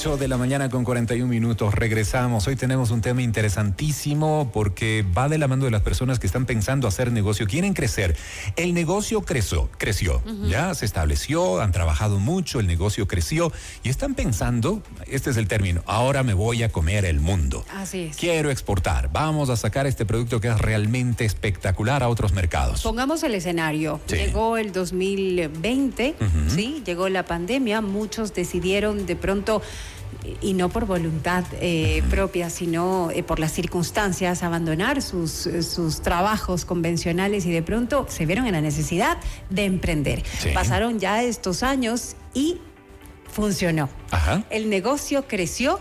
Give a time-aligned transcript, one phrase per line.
[0.00, 1.74] 8 de la mañana con 41 minutos.
[1.74, 2.46] Regresamos.
[2.46, 6.46] Hoy tenemos un tema interesantísimo porque va de la mano de las personas que están
[6.46, 8.16] pensando hacer negocio, quieren crecer.
[8.56, 14.14] El negocio creció, creció, ya se estableció, han trabajado mucho, el negocio creció y están
[14.14, 17.66] pensando, este es el término, ahora me voy a comer el mundo.
[17.76, 18.16] Así es.
[18.16, 22.80] Quiero exportar, vamos a sacar este producto que es realmente espectacular a otros mercados.
[22.80, 24.00] Pongamos el escenario.
[24.06, 24.16] Sí.
[24.16, 26.14] Llegó el 2020,
[26.48, 26.82] ¿sí?
[26.86, 29.60] Llegó la pandemia, muchos decidieron de pronto
[30.40, 36.00] y no por voluntad eh, propia, sino eh, por las circunstancias, abandonar sus, eh, sus
[36.00, 40.22] trabajos convencionales y de pronto se vieron en la necesidad de emprender.
[40.38, 40.50] Sí.
[40.54, 42.60] Pasaron ya estos años y
[43.30, 43.88] funcionó.
[44.10, 44.44] Ajá.
[44.50, 45.80] El negocio creció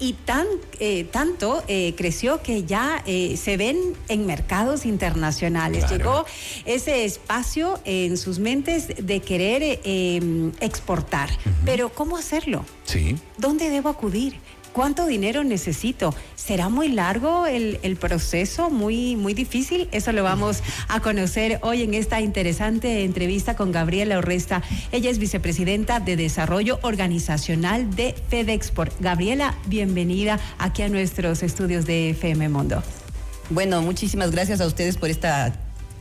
[0.00, 0.46] y tan,
[0.78, 3.76] eh, tanto eh, creció que ya eh, se ven
[4.08, 5.84] en mercados internacionales.
[5.84, 5.96] Claro.
[5.96, 6.26] Llegó
[6.64, 11.30] ese espacio en sus mentes de querer eh, exportar.
[11.64, 12.64] Pero ¿cómo hacerlo?
[12.84, 13.16] Sí.
[13.36, 14.36] ¿Dónde debo acudir?
[14.78, 16.14] ¿Cuánto dinero necesito?
[16.36, 18.70] ¿Será muy largo el, el proceso?
[18.70, 19.88] ¿Muy, ¿Muy difícil?
[19.90, 24.62] Eso lo vamos a conocer hoy en esta interesante entrevista con Gabriela Orresta.
[24.92, 28.92] Ella es vicepresidenta de Desarrollo Organizacional de FedExport.
[29.00, 32.80] Gabriela, bienvenida aquí a nuestros estudios de FM Mundo.
[33.50, 35.52] Bueno, muchísimas gracias a ustedes por esta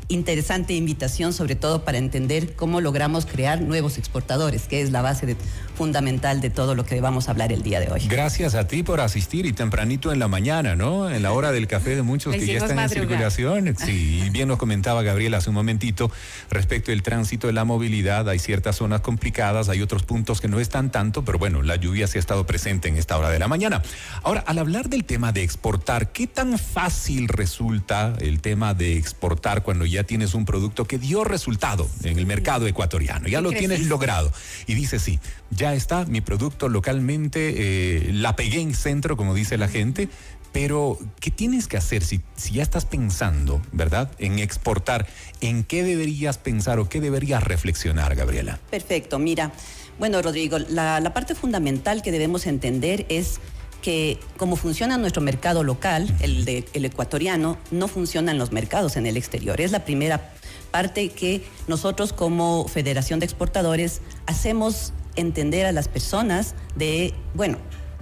[0.09, 5.25] interesante invitación, sobre todo para entender cómo logramos crear nuevos exportadores, que es la base
[5.25, 5.37] de-
[5.77, 8.07] fundamental de todo lo que vamos a hablar el día de hoy.
[8.07, 11.07] Gracias a ti por asistir y tempranito en la mañana, ¿no?
[11.07, 13.75] En la hora del café de muchos que ya están en circulación.
[13.77, 16.09] Sí, y bien nos comentaba Gabriela hace un momentito
[16.49, 18.27] respecto del tránsito de la movilidad.
[18.27, 22.07] Hay ciertas zonas complicadas, hay otros puntos que no están tanto, pero bueno, la lluvia
[22.07, 23.83] sí ha estado presente en esta hora de la mañana.
[24.23, 29.61] Ahora, al hablar del tema de exportar, ¿qué tan fácil resulta el tema de exportar
[29.61, 33.27] cuando ya tienes un producto que dio resultado en el mercado ecuatoriano?
[33.27, 34.31] Ya lo tienes logrado.
[34.65, 35.19] Y dice, sí,
[35.51, 40.09] ya está mi producto localmente, eh, la pegué en centro, como dice la gente,
[40.51, 45.07] pero ¿qué tienes que hacer si, si ya estás pensando, verdad, en exportar?
[45.41, 48.59] ¿En qué deberías pensar o qué deberías reflexionar, Gabriela?
[48.71, 49.51] Perfecto, mira,
[49.99, 53.39] bueno, Rodrigo, la, la parte fundamental que debemos entender es
[53.81, 59.05] que como funciona nuestro mercado local, el, de- el ecuatoriano, no funcionan los mercados en
[59.05, 59.61] el exterior.
[59.61, 60.33] Es la primera
[60.71, 67.57] parte que nosotros como Federación de Exportadores hacemos entender a las personas de, bueno,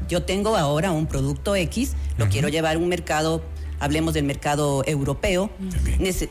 [0.10, 3.42] yo tengo ahora un producto X, lo quiero llevar a un mercado,
[3.80, 5.50] hablemos del mercado europeo,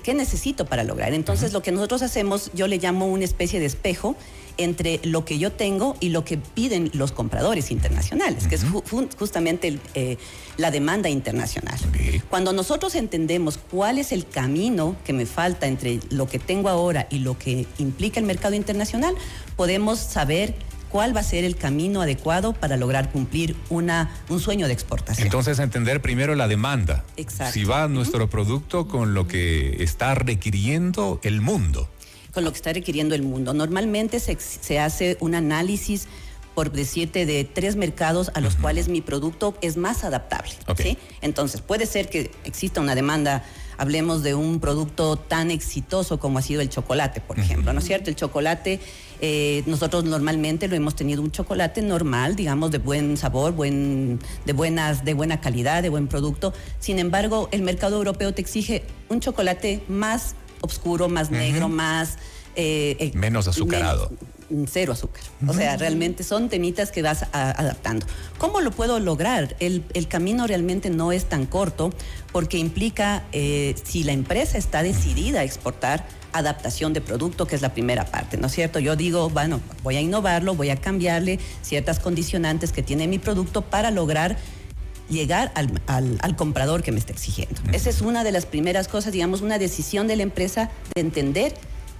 [0.02, 1.14] ¿qué necesito para lograr?
[1.14, 4.16] Entonces lo que nosotros hacemos, yo le llamo una especie de espejo
[4.56, 8.82] entre lo que yo tengo y lo que piden los compradores internacionales, que es ju-
[8.84, 10.16] ju- justamente el, eh,
[10.56, 11.78] la demanda internacional.
[12.30, 17.06] Cuando nosotros entendemos cuál es el camino que me falta entre lo que tengo ahora
[17.10, 19.14] y lo que implica el mercado internacional,
[19.56, 20.54] podemos saber
[20.88, 25.26] cuál va a ser el camino adecuado para lograr cumplir una, un sueño de exportación.
[25.26, 27.04] Entonces, entender primero la demanda.
[27.16, 27.52] Exacto.
[27.52, 31.88] Si va nuestro producto con lo que está requiriendo el mundo.
[32.34, 33.54] Con lo que está requiriendo el mundo.
[33.54, 36.08] Normalmente se, hace un análisis,
[36.54, 40.50] por decirte, de tres mercados a los cuales mi producto es más adaptable.
[41.22, 43.44] Entonces, puede ser que exista una demanda,
[43.78, 47.86] hablemos de un producto tan exitoso como ha sido el chocolate, por ejemplo, ¿no es
[47.86, 48.10] cierto?
[48.10, 48.80] El chocolate,
[49.20, 54.52] eh, nosotros normalmente lo hemos tenido un chocolate normal, digamos, de buen sabor, buen, de,
[54.52, 56.52] buenas, de buena calidad, de buen producto.
[56.78, 62.16] Sin embargo, el mercado europeo te exige un chocolate más oscuro, más negro, más...
[62.56, 64.10] eh, eh, Menos azucarado.
[64.10, 65.22] menos- cero azúcar.
[65.48, 68.06] O sea, realmente son temitas que vas a- adaptando.
[68.38, 69.56] ¿Cómo lo puedo lograr?
[69.58, 71.90] El, el camino realmente no es tan corto
[72.30, 77.62] porque implica, eh, si la empresa está decidida a exportar, adaptación de producto, que es
[77.62, 78.78] la primera parte, ¿no es cierto?
[78.80, 83.62] Yo digo, bueno, voy a innovarlo, voy a cambiarle ciertas condicionantes que tiene mi producto
[83.62, 84.36] para lograr
[85.08, 87.60] llegar al, al- al comprador que me está exigiendo.
[87.72, 91.54] Esa es una de las primeras cosas, digamos, una decisión de la empresa de entender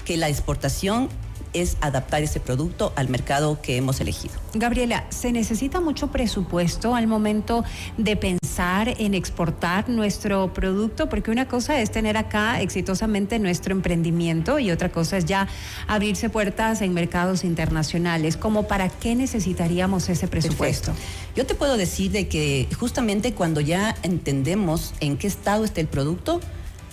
[0.05, 1.09] que la exportación
[1.55, 4.35] es adaptar ese producto al mercado que hemos elegido.
[4.53, 7.65] Gabriela, ¿se necesita mucho presupuesto al momento
[7.97, 11.09] de pensar en exportar nuestro producto?
[11.09, 15.49] Porque una cosa es tener acá exitosamente nuestro emprendimiento y otra cosa es ya
[15.87, 18.37] abrirse puertas en mercados internacionales.
[18.37, 20.93] ¿Cómo para qué necesitaríamos ese presupuesto?
[20.93, 21.35] Perfecto.
[21.37, 25.89] Yo te puedo decir de que justamente cuando ya entendemos en qué estado está el
[25.89, 26.41] producto,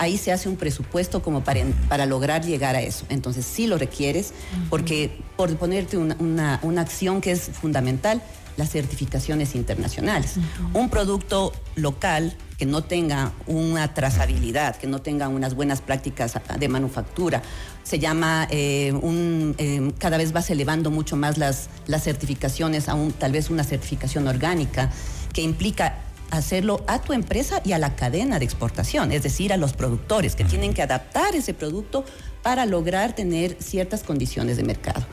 [0.02, 3.06] ahí se hace un presupuesto como para, para lograr llegar a eso.
[3.10, 4.34] Entonces sí lo requieres,
[4.68, 8.20] porque por ponerte una, una, acción que es fundamental,
[8.58, 10.38] las certificaciones internacionales.
[10.74, 16.68] Un producto local que no tenga una trazabilidad, que no tenga unas buenas prácticas de
[16.68, 17.44] manufactura,
[17.84, 22.96] se llama eh, un, eh, cada vez vas elevando mucho más las, las certificaciones a
[22.96, 24.90] un, tal vez una certificación orgánica
[25.32, 25.96] que implica
[26.32, 30.36] hacerlo a tu empresa y a la cadena de exportación, es decir, a los productores
[30.36, 32.04] que tienen que adaptar ese producto
[32.42, 35.06] para lograr tener ciertas condiciones de mercado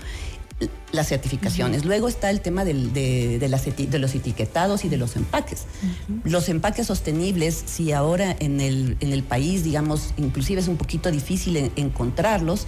[0.93, 1.85] las certificaciones.
[1.85, 2.75] Luego está el tema de,
[4.00, 5.67] los etiquetados y de los empaques.
[6.25, 11.11] Los empaques sostenibles, si ahora en el, en el país, digamos, inclusive es un poquito
[11.11, 12.67] difícil encontrarlos,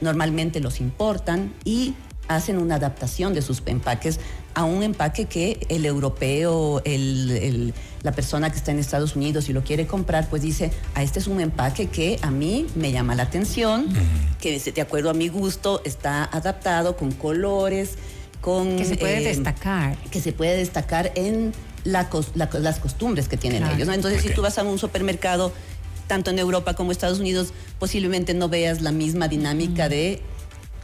[0.00, 1.94] normalmente los importan y
[2.36, 4.18] hacen una adaptación de sus empaques
[4.54, 6.82] a un empaque que el europeo,
[8.02, 11.18] la persona que está en Estados Unidos y lo quiere comprar, pues dice, ah, este
[11.18, 13.86] es un empaque que a mí me llama la atención,
[14.40, 17.96] que de acuerdo a mi gusto está adaptado con colores,
[18.40, 18.76] con...
[18.76, 19.96] Que se puede eh, destacar.
[20.10, 21.52] Que se puede destacar en
[21.84, 23.88] las costumbres que tienen ellos.
[23.88, 25.52] Entonces, si tú vas a un supermercado,
[26.06, 30.20] tanto en Europa como Estados Unidos, posiblemente no veas la misma dinámica de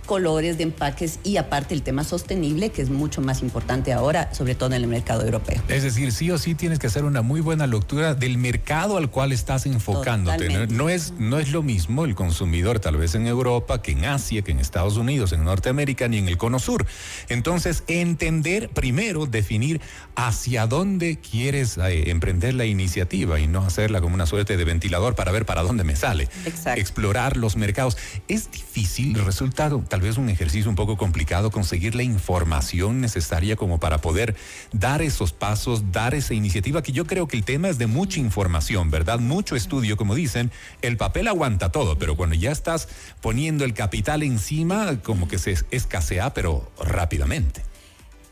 [0.08, 4.55] colores de empaques y aparte el tema sostenible, que es mucho más importante ahora, sobre
[4.55, 5.62] todo en el mercado europeo.
[5.69, 9.10] Es decir, sí o sí tienes que hacer una muy buena lectura del mercado al
[9.10, 10.66] cual estás enfocándote.
[10.69, 14.40] No es, no es lo mismo el consumidor tal vez en Europa que en Asia,
[14.40, 16.87] que en Estados Unidos, en Norteamérica, ni en el Cono Sur.
[17.28, 19.82] Entonces, entender primero, definir
[20.16, 25.14] hacia dónde quieres eh, emprender la iniciativa y no hacerla como una suerte de ventilador
[25.14, 26.28] para ver para dónde me sale.
[26.46, 26.81] Exacto.
[26.81, 27.99] Explorar los mercados.
[28.26, 29.84] Es difícil el resultado.
[29.99, 34.37] Tal vez un ejercicio un poco complicado conseguir la información necesaria como para poder
[34.71, 38.21] dar esos pasos, dar esa iniciativa, que yo creo que el tema es de mucha
[38.21, 39.19] información, ¿verdad?
[39.19, 40.53] Mucho estudio, como dicen,
[40.83, 42.89] el papel aguanta todo, pero cuando ya estás
[43.21, 47.65] poniendo el capital encima, como que se escasea, pero rápidamente.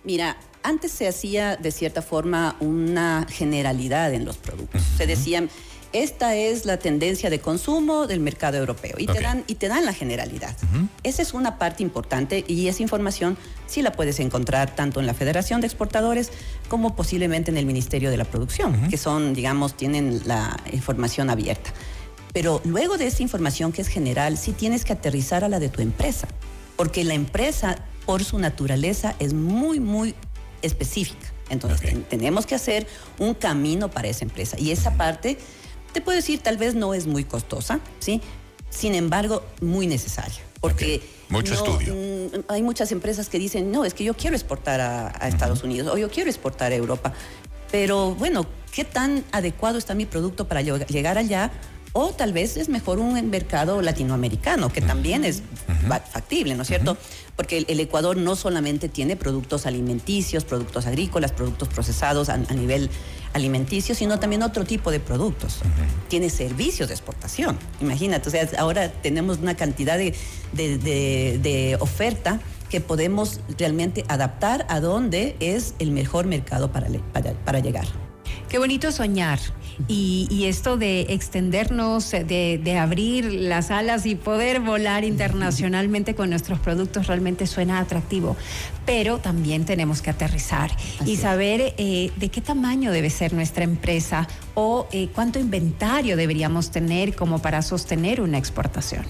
[0.05, 4.85] Mira, antes se hacía de cierta forma una generalidad en los productos.
[4.97, 5.51] Se decían,
[5.93, 9.85] esta es la tendencia de consumo del mercado europeo y, te, dan, y te dan
[9.85, 10.57] la generalidad.
[11.03, 13.37] Esa es una parte importante y esa información
[13.67, 16.31] sí la puedes encontrar tanto en la Federación de Exportadores
[16.69, 21.73] como posiblemente en el Ministerio de la Producción, que son, digamos, tienen la información abierta.
[22.33, 25.71] Pero luego de esa información que es general, sí tienes que aterrizar a la de
[25.71, 26.29] tu empresa,
[26.77, 30.15] porque la empresa, por su naturaleza, es muy, muy
[30.61, 31.33] específica.
[31.49, 32.87] Entonces, tenemos que hacer
[33.19, 34.59] un camino para esa empresa.
[34.59, 35.39] Y esa parte
[35.97, 38.21] te puedo decir, tal vez no es muy costosa, ¿sí?
[38.69, 40.43] Sin embargo, muy necesaria.
[40.61, 41.01] Porque
[41.31, 41.95] mucho estudio.
[41.95, 45.91] Mm, hay muchas empresas que dicen, no, es que yo quiero exportar a, Estados Unidos
[45.91, 47.15] o yo quiero exportar a Europa.
[47.73, 51.51] Pero bueno, ¿qué tan adecuado está mi producto para llegar allá?
[51.99, 55.43] O tal vez es mejor un mercado latinoamericano, que también es
[56.13, 56.99] factible, ¿no es cierto?
[57.37, 62.91] Porque el, Ecuador no solamente tiene productos alimenticios, productos agrícolas, productos procesados a, nivel
[63.33, 65.61] alimenticio, sino también otro tipo de productos.
[66.09, 67.59] Tiene servicios de exportación.
[67.81, 75.35] Imagínate, o sea, ahora tenemos una cantidad de, oferta que podemos realmente adaptar a dónde
[75.41, 76.89] es el mejor mercado para,
[77.47, 77.87] para llegar.
[78.51, 79.39] Qué bonito soñar.
[79.89, 87.07] Y, esto de extendernos, de, abrir las alas y poder volar internacionalmente con nuestros productos
[87.07, 88.37] realmente suena atractivo.
[88.85, 90.71] Pero también tenemos que aterrizar
[91.05, 96.71] y saber eh, de qué tamaño debe ser nuestra empresa o eh, cuánto inventario deberíamos
[96.71, 99.05] tener como para sostener una exportación.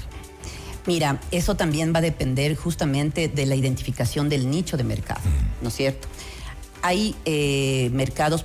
[0.87, 5.21] Mira, eso también va a depender justamente de la identificación del nicho de mercado,
[5.61, 6.07] ¿no es cierto?
[6.83, 8.45] Hay eh, mercados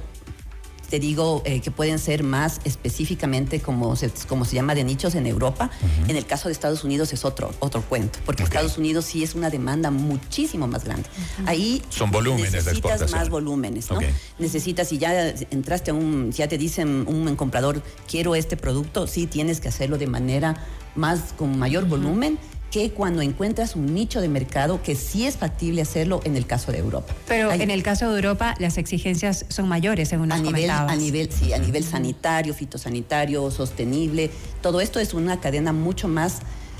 [0.91, 5.15] te digo eh, que pueden ser más específicamente como se, como se llama de nichos
[5.15, 5.71] en Europa.
[6.09, 9.33] En el caso de Estados Unidos es otro, otro cuento, porque Estados Unidos sí es
[9.33, 11.07] una demanda muchísimo más grande.
[11.45, 13.99] Ahí son volúmenes necesitas más volúmenes, ¿no?
[14.37, 19.27] Necesitas, si ya entraste a un, ya te dicen un comprador, quiero este producto, sí
[19.27, 20.57] tienes que hacerlo de manera
[20.95, 22.37] más, con mayor volumen
[22.71, 26.71] que cuando encuentras un nicho de mercado que sí es factible hacerlo en el caso
[26.71, 27.13] de Europa.
[27.27, 30.95] Pero en el caso de Europa las exigencias son mayores, según nos a nivel, a
[30.95, 34.31] nivel Sí, a nivel sanitario, fitosanitario, sostenible.
[34.61, 36.39] Todo esto es una cadena mucho más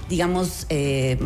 [0.10, 1.18] digamos, eh,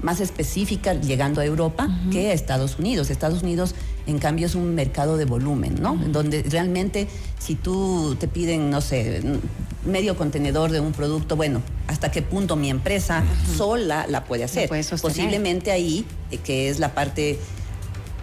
[0.00, 3.10] más específica llegando a Europa que a Estados Unidos.
[3.10, 3.74] Estados Unidos,
[4.06, 5.94] en cambio, es un mercado de volumen, ¿no?
[5.96, 7.06] Donde realmente,
[7.38, 9.22] si tú te piden, no sé,
[9.84, 13.24] medio contenedor de un producto, bueno, ¿hasta qué punto mi empresa
[13.56, 14.68] sola la puede hacer?
[15.00, 17.38] Posiblemente ahí, eh, que es la parte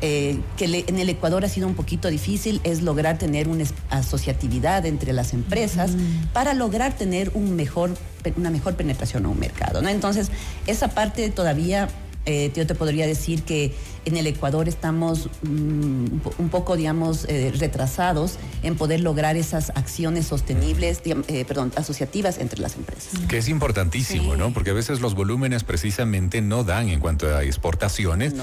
[0.02, 4.86] eh, que en el Ecuador ha sido un poquito difícil es lograr tener una asociatividad
[4.86, 5.92] entre las empresas
[6.34, 7.98] para lograr tener un mejor
[8.36, 9.90] una mejor penetración a un mercado, ¿no?
[9.90, 10.30] Entonces,
[10.68, 11.88] esa parte todavía
[12.28, 16.06] eh, yo te podría decir que en el Ecuador estamos mm,
[16.38, 22.60] un poco, digamos, eh, retrasados en poder lograr esas acciones sostenibles, eh, perdón, asociativas entre
[22.60, 23.20] las empresas.
[23.28, 24.54] Que es importantísimo, ¿no?
[24.54, 28.34] Porque a veces los volúmenes precisamente no dan en cuanto a exportaciones.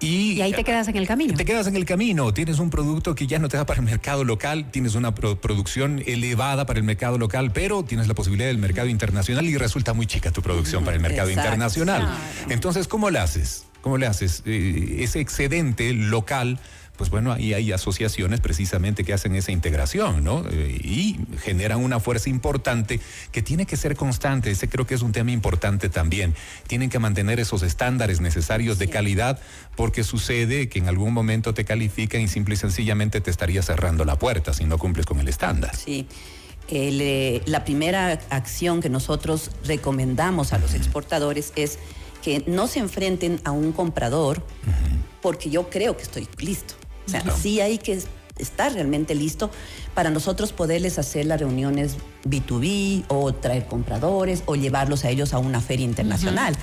[0.00, 1.34] y, ahí te quedas en el camino.
[1.34, 2.32] Te quedas en el camino.
[2.32, 6.02] Tienes un producto que ya no te da para el mercado local, tienes una producción
[6.06, 10.06] elevada para el mercado local, pero tienes la posibilidad del mercado internacional y resulta muy
[10.06, 12.06] chica tu producción para el mercado internacional.
[12.48, 13.64] Entonces, ¿cómo le haces?
[13.80, 14.44] ¿Cómo le haces?
[14.46, 16.60] Eh, ese excedente local,
[16.96, 20.44] pues bueno, ahí hay asociaciones precisamente que hacen esa integración, ¿no?
[20.48, 23.00] Eh, y generan una fuerza importante
[23.32, 24.52] que tiene que ser constante.
[24.52, 26.36] Ese creo que es un tema importante también.
[26.68, 29.40] Tienen que mantener esos estándares necesarios de calidad
[29.74, 34.04] porque sucede que en algún momento te califican y simple y sencillamente te estaría cerrando
[34.04, 35.74] la puerta si no cumples con el estándar.
[35.74, 36.06] Sí.
[36.68, 41.80] Eh, la primera acción que nosotros recomendamos a los exportadores es
[42.24, 44.42] que no se enfrenten a un comprador
[45.20, 46.72] porque yo creo que estoy listo.
[47.06, 48.00] O sea, sí hay que
[48.38, 49.50] estar realmente listo
[49.94, 55.38] para nosotros poderles hacer las reuniones B2B o traer compradores o llevarlos a ellos a
[55.38, 56.56] una feria internacional.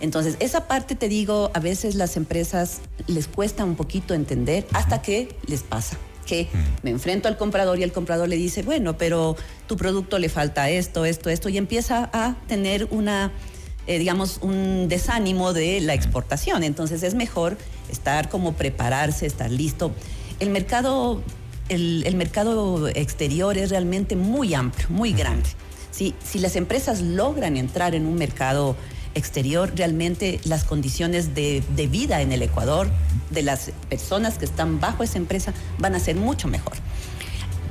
[0.00, 5.00] Entonces, esa parte te digo, a veces las empresas les cuesta un poquito entender hasta
[5.00, 6.48] que les pasa que
[6.82, 10.70] me enfrento al comprador y el comprador le dice, bueno, pero tu producto le falta
[10.70, 13.30] esto, esto, esto, y empieza a tener una
[13.86, 16.64] eh, digamos, un desánimo de la exportación.
[16.64, 17.58] Entonces es mejor
[17.90, 19.92] estar como prepararse, estar listo.
[20.40, 21.22] El mercado,
[21.68, 25.48] el, mercado exterior es realmente muy amplio, muy grande.
[25.90, 28.74] Si, si las empresas logran entrar en un mercado
[29.14, 32.88] exterior, realmente las condiciones de, vida en el Ecuador
[33.30, 36.74] de las personas que están bajo esa empresa van a ser mucho mejor.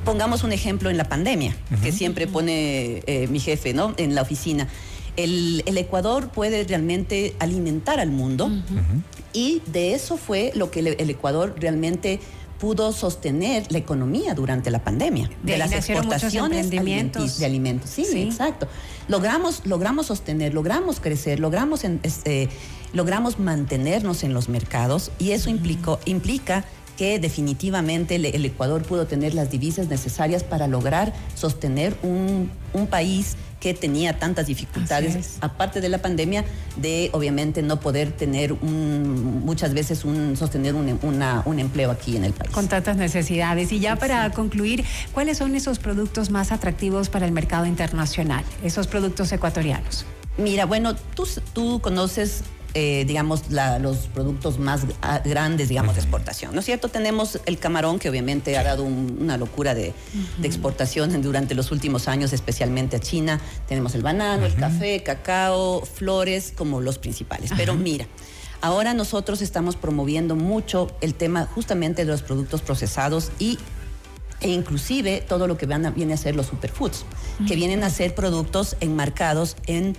[0.04, 3.94] Pongamos un ejemplo en la pandemia, que siempre pone eh, mi jefe ¿no?
[3.96, 4.68] en la oficina
[5.16, 8.50] el, Ecuador puede realmente alimentar al mundo.
[9.32, 12.20] Y de eso fue lo que el, Ecuador realmente
[12.58, 15.28] pudo sostener la economía durante la pandemia.
[15.42, 17.90] De, las exportaciones de alimentos.
[17.90, 18.68] Sí, exacto.
[19.08, 22.48] Logramos, logramos sostener, logramos crecer, logramos, este,
[22.92, 26.64] logramos mantenernos en los mercados y eso implicó, implica
[26.96, 33.36] que definitivamente el, Ecuador pudo tener las divisas necesarias para lograr sostener un, un país
[33.64, 36.44] que tenía tantas dificultades, aparte de la pandemia,
[36.76, 42.24] de obviamente no poder tener un, muchas veces un, sostener un, un empleo aquí en
[42.24, 42.52] el país.
[42.52, 43.72] Con tantas necesidades.
[43.72, 44.84] Y ya para concluir,
[45.14, 50.04] ¿cuáles son esos productos más atractivos para el mercado internacional, esos productos ecuatorianos?
[50.36, 52.42] Mira, bueno, tú, tú conoces
[52.76, 53.44] eh, digamos,
[53.80, 54.82] los productos más
[55.24, 56.52] grandes, digamos, de exportación.
[56.54, 56.88] ¿No es cierto?
[56.88, 59.94] Tenemos el camarón, que obviamente ha dado una locura de,
[60.42, 63.40] exportación durante los últimos años, especialmente a China.
[63.68, 67.52] Tenemos el banano, el café, cacao, flores, como los principales.
[67.56, 68.06] Pero mira,
[68.60, 73.58] ahora nosotros estamos promoviendo mucho el tema justamente de los productos procesados y
[74.40, 77.04] e inclusive todo lo que viene a ser los superfoods,
[77.46, 79.96] que vienen a ser productos enmarcados en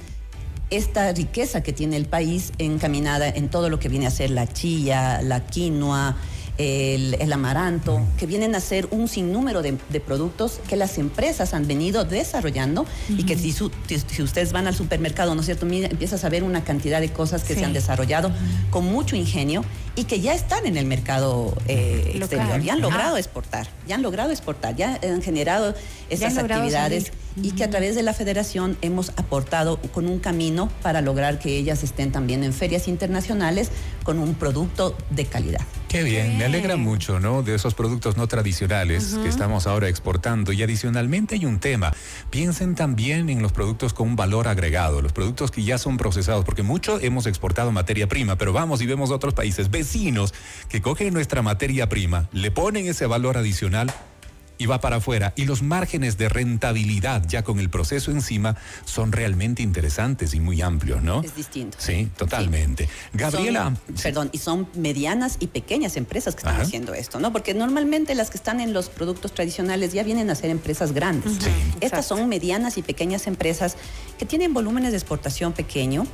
[0.70, 4.48] esta riqueza que tiene el país encaminada en todo lo que viene a ser la
[4.48, 6.16] chilla, la quinoa,
[6.58, 9.74] el, amaranto, que vienen a ser un sinnúmero de,
[10.06, 15.36] productos que las empresas han venido desarrollando y que si, si, ustedes van al supermercado,
[15.36, 15.66] ¿no es cierto?
[15.66, 18.32] empiezas a ver una cantidad de cosas que se han desarrollado
[18.70, 19.64] con mucho ingenio
[19.96, 24.02] y que ya están en el mercado eh, exterior, ya han logrado exportar, ya han
[24.02, 25.74] logrado exportar, ya han generado
[26.10, 31.02] esas actividades y que a través de la federación hemos aportado con un camino para
[31.02, 33.72] lograr que ellas estén también en ferias internacionales
[34.04, 35.62] con un producto de calidad.
[35.88, 37.42] Qué bien, me alegra mucho, ¿no?
[37.42, 40.52] De esos productos no tradicionales que estamos ahora exportando.
[40.52, 41.94] Y adicionalmente hay un tema.
[42.30, 46.44] Piensen también en los productos con un valor agregado, los productos que ya son procesados,
[46.44, 50.34] porque mucho hemos exportado materia prima, pero vamos y vemos otros países vecinos
[50.68, 53.92] que cogen nuestra materia prima, le ponen ese valor adicional
[54.58, 55.34] y va para afuera.
[55.36, 60.62] Y los márgenes de rentabilidad ya con el proceso encima son realmente interesantes y muy
[60.62, 61.22] amplios, ¿no?
[61.22, 61.78] Es distinto.
[61.80, 62.90] Sí, totalmente.
[63.14, 63.76] Gabriela.
[64.02, 67.32] perdón, y son medianas y pequeñas empresas que están haciendo esto, ¿no?
[67.32, 71.34] Porque normalmente las que están en los productos tradicionales ya vienen a ser empresas grandes.
[71.82, 73.78] Estas son medianas y pequeñas empresas
[74.18, 76.06] que tienen volúmenes de exportación pequeño,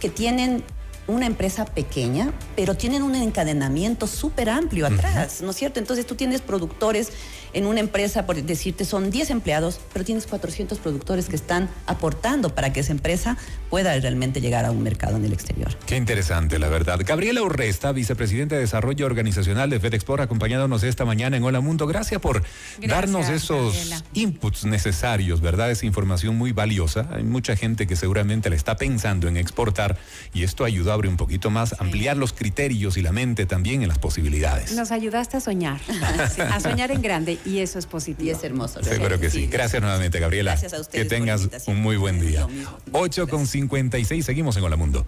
[0.00, 0.62] que tienen
[1.06, 5.78] una empresa pequeña, pero tienen un encadenamiento súper amplio atrás, ¿no es cierto?
[5.78, 7.12] Entonces tú tienes productores
[7.52, 12.54] en una empresa, por decirte, son 10 empleados, pero tienes 400 productores que están aportando
[12.54, 13.38] para que esa empresa
[13.70, 15.74] pueda realmente llegar a un mercado en el exterior.
[15.86, 16.98] Qué interesante, la verdad.
[17.04, 21.86] Gabriela Urresta, vicepresidenta de Desarrollo Organizacional de FedExport, acompañándonos esta mañana en Hola Mundo.
[21.86, 22.42] Gracias por
[22.86, 25.70] darnos esos inputs necesarios, ¿verdad?
[25.70, 27.08] Esa información muy valiosa.
[27.12, 29.96] Hay mucha gente que seguramente le está pensando en exportar
[30.34, 33.82] y esto ayuda a abrir un poquito más, ampliar los criterios y la mente también
[33.82, 34.72] en las posibilidades.
[34.72, 35.80] Nos ayudaste a soñar,
[36.50, 38.26] a soñar en grande y eso es positivo.
[38.28, 38.82] Y es hermoso.
[38.82, 39.46] Seguro que sí.
[39.46, 40.52] Gracias nuevamente, Gabriela.
[40.52, 41.04] Gracias a ustedes.
[41.04, 42.46] Que tengas un muy buen día.
[42.92, 45.06] 8 con 56, seguimos en Hola Mundo.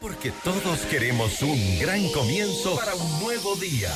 [0.00, 3.92] Porque todos queremos un gran comienzo para un nuevo día.